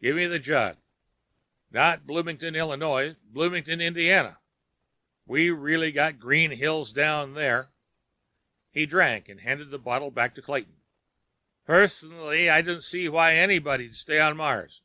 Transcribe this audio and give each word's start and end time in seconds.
"Gimme 0.00 0.24
the 0.24 0.38
jug. 0.38 0.78
Not 1.70 2.06
Bloomington, 2.06 2.56
Illinois—Bloomington, 2.56 3.82
Indiana. 3.82 4.40
We 5.26 5.50
really 5.50 5.92
got 5.92 6.18
green 6.18 6.52
hills 6.52 6.94
down 6.94 7.34
there." 7.34 7.68
He 8.70 8.86
drank, 8.86 9.28
and 9.28 9.40
handed 9.40 9.68
the 9.70 9.78
bottle 9.78 10.10
back 10.10 10.34
to 10.36 10.40
Clayton. 10.40 10.80
"Pers 11.66 12.02
nally, 12.02 12.48
I 12.48 12.62
don't 12.62 12.82
see 12.82 13.06
why 13.10 13.34
anybody'd 13.34 13.94
stay 13.96 14.18
on 14.18 14.38
Mars. 14.38 14.80